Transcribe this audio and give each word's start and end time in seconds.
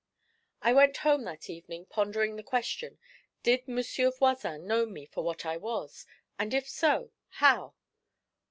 I 0.63 0.73
went 0.73 0.97
home 1.05 1.25
that 1.25 1.47
evening 1.47 1.85
pondering 1.85 2.35
the 2.35 2.41
question, 2.41 2.97
Did 3.43 3.67
Monsieur 3.67 4.09
Voisin 4.09 4.65
know 4.65 4.87
me 4.87 5.05
for 5.05 5.23
what 5.23 5.45
I 5.45 5.57
was, 5.57 6.07
and, 6.39 6.55
if 6.55 6.67
so, 6.67 7.11
how? 7.37 7.75